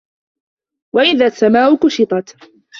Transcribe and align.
وَإِذَا 0.95 1.25
السَّماءُ 1.25 1.75
كُشِطَت 1.77 2.39